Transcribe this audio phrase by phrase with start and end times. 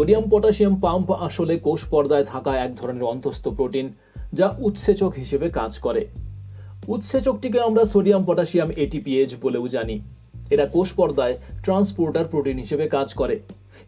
[0.00, 3.86] Sodium potassium pump আসলে কোষ পর্দায় থাকা এক ধরনের অন্তস্থ প্রোটিন
[4.38, 6.02] যা উৎসেচক হিসেবে কাজ করে।
[6.94, 9.96] উৎসেচকটিকে আমরা সোডিয়াম পটাশিয়াম এটিপিএইচ বলেও জানি।
[10.54, 13.36] এরা কোষ পর্দায় ট্রান্সপোর্টার প্রোটিন হিসেবে কাজ করে।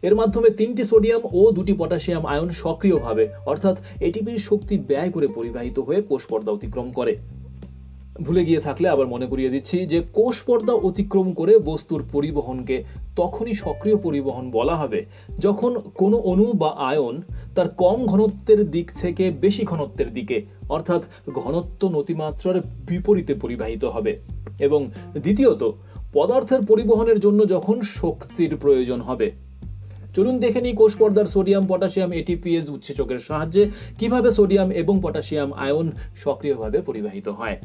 [0.07, 3.75] এর মাধ্যমে তিনটি সোডিয়াম ও দুটি পটাশিয়াম আয়ন সক্রিয়ভাবে, অর্থাৎ
[4.07, 7.13] এটিপির শক্তি ব্যয় করে পরিবাহিত হয়ে কোষ পর্দা অতিক্রম করে।
[8.21, 12.83] ভুলে গিয়ে থাকলে আবার মনে করিয়ে দিচ্ছি যে কোষ পর্দা অতিক্রম করে বস্তুর পরিবহনকে
[13.15, 15.05] তখনই সক্রিয় পরিবহন বলা হবে,
[15.39, 17.21] যখন কোনো অণু বা আয়ন
[17.55, 21.03] তার কম ঘনত্বের দিক থেকে বেশি ঘনত্বের দিকে, অর্থাৎ
[21.33, 24.19] ঘনত্ব নতিমাত্রার বিপরীতে পরিবাহিত হবে।
[24.59, 24.89] এবং
[25.19, 25.71] দ্বিতীয়ত,
[26.13, 29.31] পদার্থের পরিবহনের জন্য যখন শক্তির প্রয়োজন হবে।
[30.15, 33.69] চলুন দেখে নিই কোষ পর্দার সোডিয়াম, পটাশিয়াম এটিপিএস উৎসেচকের সাহায্যে
[33.99, 37.57] কীভাবে সোডিয়াম এবং পটাশিয়াম আয়ন সক্রিয়ভাবে পরিবাহিত হয়।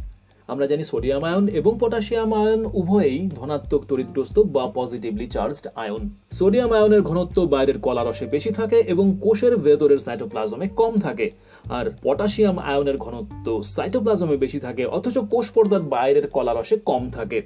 [0.48, 6.72] আমরা জানি সোডিয়াম আয়ন এবং পটাশিয়াম আয়ন উভয়েই ধনাত্মক তড়িৎগ্রস্ত বা পজিটিভলি চার্জড আয়ন। সোডিয়াম
[6.72, 11.30] আয়নের ঘনত্ব বাইরের কলারসে বেশি থাকে এবং কোষের ভেতরের সাইটোপ্লাজমে কম থাকে।
[11.70, 17.42] আর পটাশিয়াম আয়নের ঘনত্ব সাইটোপ্লাজমে বেশি থাকে, অথচ কোষ পর্দার বাইরের কলারসে কম থাকে।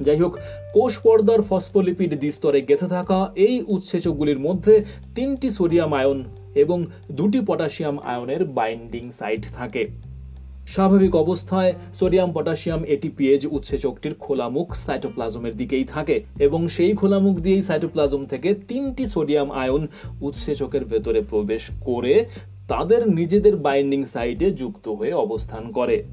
[0.00, 0.38] যাই হোক,
[0.72, 7.98] কোষ পর্দার ফসফোলিপিড দ্বিস্তরে গেঁথে থাকা এই উৎসেচকগুলির মধ্যে তিনটি সোডিয়াম আয়ন এবং দুটি পটাশিয়াম
[7.98, 10.09] আয়নের বাইন্ডিং সাইট থাকে।
[10.74, 18.26] স্বাভাবিক অবস্থায় সোডিয়াম পটাশিয়াম এটিপিএজ উৎসেচকটির খোলামুখ সাইটোপ্লাজমের দিকেই থাকে এবং সেই খোলামুখ দিয়েই সাইটোপ্লাজম
[18.26, 19.86] থেকে তিনটি সোডিয়াম আয়ন
[20.20, 22.24] উৎসেচকের ভেতরে প্রবেশ করে
[22.68, 26.04] তাদের নিজেদের বাইন্ডিং সাইটে যুক্ত হয়ে অবস্থান করে।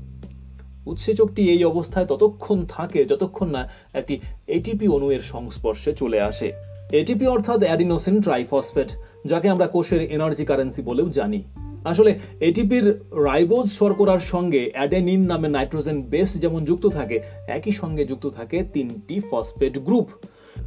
[0.85, 6.51] উৎসেচকটি এই অবস্থায় ততক্ষণ থাকে যতক্ষণ না একটি এটিপি অণুয়ের সংস্পর্শে চলে আসে।
[6.91, 8.89] এটিপি অর্থাৎ অ্যাডিনোসিন ট্রাইফসফেট,
[9.25, 11.43] যাকে আমরা কোষের এনার্জি কারেন্সি বলেও জানি।
[11.91, 12.85] আসলে এটিপির
[13.27, 19.15] রাইবোজ শর্করার সঙ্গে অ্যাডেনিন নামে নাইট্রোজেন বেস যেমন যুক্ত থাকে, একই সঙ্গে যুক্ত থাকে তিনটি
[19.29, 20.07] ফসফেট গ্রুপ।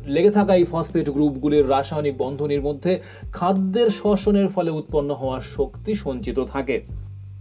[0.07, 2.93] লেগে থাকা এই ফসফেট গ্রুপগুলির রাসায়নিক বন্ধনীর মধ্যে
[3.33, 6.77] খাদ্যের শ্বসনের ফলে উৎপন্ন হওয়ার শক্তি সঞ্চিত থাকে।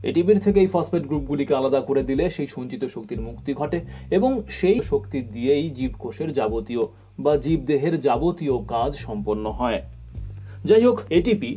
[0.04, 3.80] এটিপির থেকে এই ফসফেট গ্রুপগুলিকে আলাদা করে দিলে সেই সঞ্চিত শক্তির মুক্তি ঘটে
[4.12, 6.84] এবং সেই শক্তি দিয়েই জীবকোষের যাবতীয়
[7.20, 9.80] বা জীবদেহের যাবতীয় কাজ সম্পন্ন হয়।
[10.66, 11.52] যাই হোক এটিপি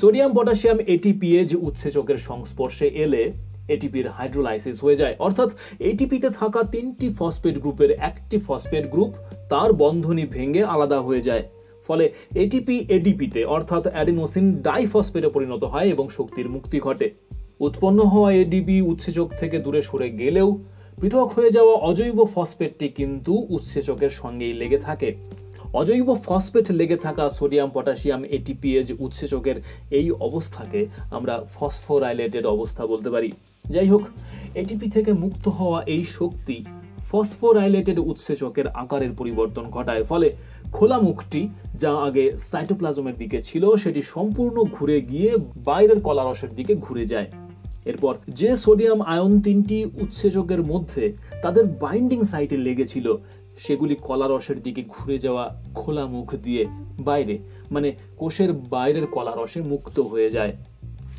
[0.00, 3.22] সোডিয়াম পটাশিয়াম এটিপিএজ উৎসেচকের সংস্পর্শে এলে
[3.74, 5.50] এটিপির হাইড্রোলাইসিস হয়ে যায়। অর্থাৎ
[5.90, 9.10] এটিপিতে থাকা তিনটি ফসফেট গ্রুপের একটি ফসফেট গ্রুপ
[9.50, 11.44] তার বন্ধনী ভেঙে আলাদা হয়ে যায়।
[11.86, 12.04] ফলে
[12.34, 17.06] এটিপি এডিপিতে অর্থাৎ অ্যাডিনোসিন ডাইফসফেটে পরিণত হয় এবং শক্তির মুক্তি ঘটে।
[17.66, 20.48] উৎপন্ন হওয়া এডিপি উৎসেচক থেকে দূরে সরে গেলেও
[21.00, 25.08] পৃথক হয়ে যাওয়া অজৈব ফসফেটটি কিন্তু উৎসেচকের সঙ্গেই লেগে থাকে।
[25.80, 29.56] অজৈব ফসফেট লেগে থাকা সোডিয়াম, পটাশিয়াম এটিপিএজ উৎসেচকের
[29.90, 33.30] এই অবস্থাকে আমরা ফসফোরাইলেটেড অবস্থা বলতে পারি।
[33.70, 34.02] যাই হোক
[34.54, 36.56] এটিপি থেকে মুক্ত হওয়া এই শক্তি
[37.10, 40.28] ফসফোরাইলেটেড উৎসেচকের আকারের পরিবর্তন ঘটায়। ফলে
[40.72, 41.42] খোলা মুখটি,
[41.78, 45.30] যা আগে সাইটোপ্লাজমের দিকে ছিল, সেটি সম্পূর্ণ ঘুরে গিয়ে
[45.64, 47.28] বাইরের কলারসের দিকে ঘুরে যায়।
[47.90, 51.04] এরপর যে সোডিয়াম আয়ন তিনটি উৎসেচকের মধ্যে
[51.42, 53.06] তাদের বাইন্ডিং সাইটে লেগেছিল
[53.58, 56.66] সেগুলি কলারসের দিকে ঘুরে যাওয়া খোলা মুখ দিয়ে
[56.98, 57.38] বাইরে
[57.70, 60.56] মানে কোষের বাইরের কলারসে মুক্ত হয়ে যায়।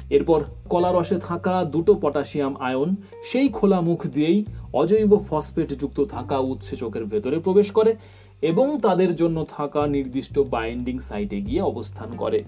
[0.09, 7.05] এরপর কলারসে থাকা দুটো পটাশিয়াম আয়ন সেই খোলা মুখ দিয়েই অজৈব ফসফেট যুক্ত থাকা উৎসেচকের
[7.05, 7.95] ভেতরে প্রবেশ করে
[8.41, 12.44] এবং তাদের জন্য থাকা নির্দিষ্ট বাইন্ডিং সাইটে গিয়ে অবস্থান করে।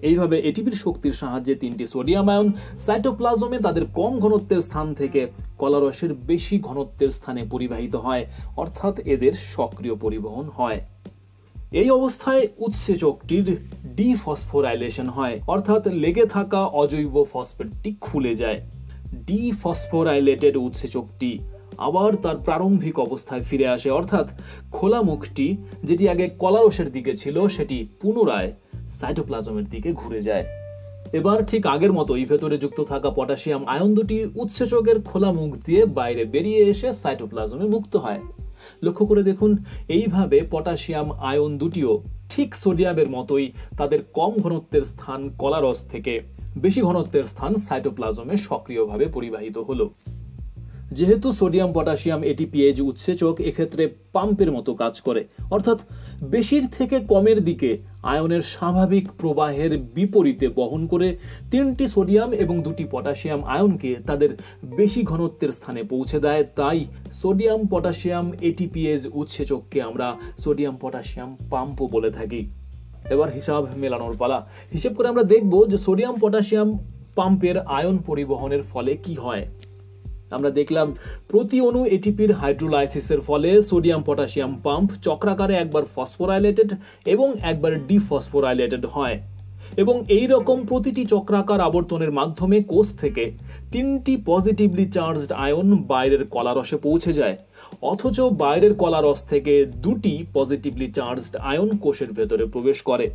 [0.00, 5.26] এইভাবে এটিপির শক্তির সাহায্যে তিনটি সোডিয়াম আয়ন সাইটোপ্লাজমে তাদের কম ঘনত্বের স্থান থেকে
[5.58, 10.80] কলারসের বেশি ঘনত্বের স্থানে পরিবাহিত হয়, অর্থাৎ এদের সক্রিয় পরিবহন হয়।
[11.72, 13.46] এই অবস্থায় উৎসেচকটির
[13.96, 18.60] ডিফসফোরাইলেশন হয়, অর্থাৎ লেগে থাকা অজৈব ফসফেটটি খুলে যায়।
[19.26, 21.38] ডিফসফোরাইলেটেড উৎসেচকটি
[21.78, 24.26] আবার তার প্রারম্ভিক অবস্থায় ফিরে আসে, অর্থাৎ
[24.72, 28.52] খোলা মুখটি যেটি আগে কলারসের দিকে ছিল, সেটি পুনরায়
[28.88, 30.44] সাইটোপ্লাজমের দিকে ঘুরে যায়।
[31.12, 36.24] এবার ঠিক আগের মতোই ভেতরে যুক্ত থাকা পটাশিয়াম আয়ন দুটি উৎসেচকের খোলা মুখ দিয়ে বাইরে
[36.24, 38.20] বেরিয়ে এসে সাইটোপ্লাজমে মুক্ত হয়।
[38.82, 39.56] লক্ষ্য করে দেখুন,
[39.88, 46.20] এইভাবে পটাশিয়াম আয়ন দুটিও ঠিক সোডিয়ামের মতোই তাদের কম ঘনত্বের স্থান কলারস থেকে
[46.56, 49.90] বেশি ঘনত্বের স্থান সাইটোপ্লাজমে সক্রিয়ভাবে পরিবাহিত হলো।
[50.92, 55.78] যেহেতু সোডিয়াম, পটাশিয়াম এটিপিএজ উৎসেচক, এক্ষেত্রে পাম্পের মতো কাজ করে। অর্থাৎ
[56.22, 57.78] বেশির থেকে কমের দিকে
[58.12, 61.08] আয়নের স্বাভাবিক প্রবাহের বিপরীতে বহন করে
[61.50, 64.30] তিনটি সোডিয়াম এবং দুটি পটাশিয়াম আয়নকে তাদের
[64.78, 66.78] বেশি ঘনত্বের স্থানে পৌঁছে দেয়। তাই
[67.20, 70.06] সোডিয়াম, পটাশিয়াম এটিপিএজ উৎসেচককে আমরা
[70.38, 72.40] সোডিয়াম, পটাশিয়াম, পাম্পও বলে থাকি।
[73.14, 74.38] এবার হিসাব মেলানোর পালা।
[74.74, 76.68] হিসেব করে আমরা দেখব যে সোডিয়াম, পটাশিয়াম,
[77.18, 79.44] পাম্পের আয়ন পরিবহনের ফলে কি হয়।
[80.32, 80.94] আমরা দেখলাম
[81.30, 86.70] প্রতি অণু এটিপির হাইড্রোলাইসিসের ফলে সোডিয়াম পটাশিয়াম পাম্প চক্রাকারে একবার ফসফোরাইলেটেড
[87.06, 89.18] এবং একবার ডিফসফোরাইলেটেড হয়।
[89.76, 93.32] এবং এই রকম প্রতিটি চক্রাকার আবর্তনের মাধ্যমে কোষ থেকে
[93.72, 97.36] তিনটি পজিটিভলি চার্জড আয়ন বাইরের কলারসে পৌঁছে যায়,
[97.82, 103.10] অথচ বাইরের কলারস থেকে দুটি পজিটিভলি চার্জড আয়ন কোষের ভেতরে প্রবেশ করে।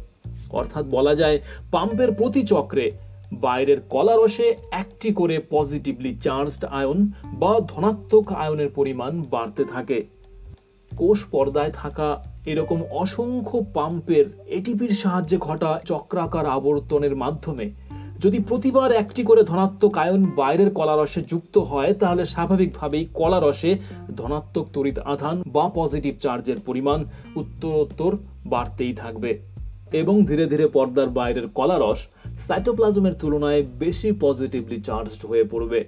[0.50, 1.40] অর্থাৎ বলা যায়
[1.72, 2.92] পাম্পের প্রতি চক্রে
[3.32, 10.06] বাইরের কলারসে একটি করে পজিটিভলি চার্জড আয়ন বা ধনাত্মক আয়নের পরিমাণ বাড়তে থাকে।
[10.98, 17.72] কোষ পর্দায় থাকা এরকম অসংখ্য পাম্পের এটিপির সাহায্যে ঘটা চক্রাকার আবর্তনের মাধ্যমে।
[18.20, 23.78] যদি প্রতিবার একটি করে ধনাত্মক আয়ন বাইরের কলারসে যুক্ত হয়, তাহলে স্বাভাবিকভাবেই কলারসে
[24.18, 27.06] ধনাত্মক তড়িৎ আধান বা পজিটিভ চার্জের পরিমাণ
[27.36, 29.40] উত্তরোত্তর বাড়তেই থাকবে।
[29.92, 32.08] এবং ধীরে ধীরে পর্দার বাইরের কলারস
[32.48, 35.86] সাইটোপ্লাজমের তুলনায় বেশি পজিটিভলি চার্জড হয়ে পড়বে।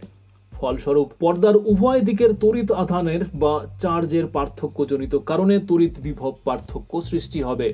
[0.51, 7.73] ফলস্বরূপ, পর্দার উভয় দিকের তড়িৎ আধানের বা চার্জের পার্থক্যজনিত কারণে তড়িৎ বিভব পার্থক্য সৃষ্টি হবে।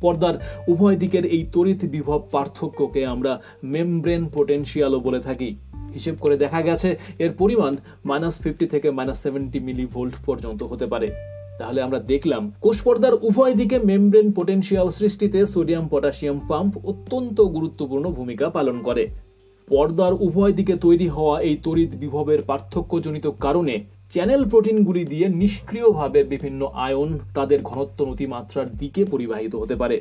[0.00, 0.34] পর্দার
[0.68, 5.56] উভয় দিকের এই তড়িৎ বিভব পার্থক্যকে আমরা মেমব্রেন পোটেনশিয়ালও বলে থাকি।
[5.94, 10.86] হিসেব করে দেখা গেছে, এর পরিমাণ মাইনাস ফিফটি থেকে মাইনাস সেভেন্টি মিলি ভোল্ট পর্যন্ত হতে
[10.86, 11.10] পারে।
[11.58, 18.46] তাহলে আমরা দেখলাম, কোষপর্দার উভয় দিকে মেমব্রেন পোটেনশিয়াল সৃষ্টিতে সোডিয়াম পটাশিয়াম পাম্প অত্যন্ত গুরুত্বপূর্ণ ভূমিকা
[18.50, 19.04] পালন করে।
[19.68, 23.74] পর্দার উভয় দিকে তৈরি হওয়া এই তড়িৎ বিভবের পার্থক্যজনিত কারণে
[24.10, 29.96] চ্যানেল প্রোটিনগুলি দিয়ে নিষ্ক্রিয়ভাবে বিভিন্ন আয়ন তাদের ঘনত্ব নতিমাত্রার দিকে পরিবাহিত হতে পারে।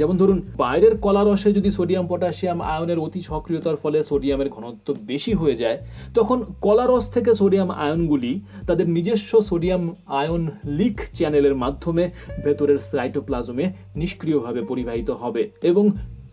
[0.00, 5.56] যেমন ধরুন, বাইরের কলারসে যদি সোডিয়াম, পটাশিয়াম আয়নের অতি সক্রিয়তার ফলে সোডিয়ামের ঘনত্ব বেশি হয়ে
[5.62, 5.78] যায়,
[6.14, 8.32] তখন কলারস থেকে সোডিয়াম আয়নগুলি
[8.68, 9.82] তাদের নিজস্ব সোডিয়াম
[10.20, 10.42] আয়ন
[10.78, 12.04] লিক চ্যানেলের মাধ্যমে
[12.44, 13.66] ভেতরের সাইটোপ্লাজমে
[14.00, 15.84] নিষ্ক্রিয়ভাবে পরিবাহিত হবে এবং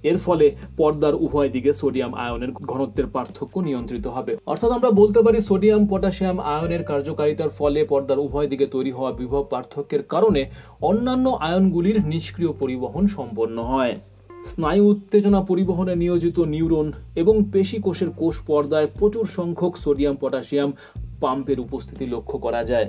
[0.03, 5.39] এর ফলে পর্দার উভয় দিকে সোডিয়াম আয়নের ঘনত্বের পার্থক্য নিয়ন্ত্রিত হবে। অর্থাৎ আমরা বলতে পারি
[5.41, 10.41] সোডিয়াম, পটাশিয়াম আয়নের কার্যকারিতার ফলে পর্দার উভয় দিকে তৈরি হওয়া বিভব পার্থক্যের কারণে
[10.81, 13.95] অন্যান্য আয়নগুলির নিষ্ক্রিয় পরিবহন সম্পন্ন হয়।
[14.51, 20.71] স্নায়ু উত্তেজনা পরিবহনে নিয়োজিত নিউরন এবং পেশি কোষের কোষ পর্দায় প্রচুর সংখ্যক সোডিয়াম, পটাশিয়াম
[21.21, 22.87] পাম্পের উপস্থিতি লক্ষ্য করা যায়।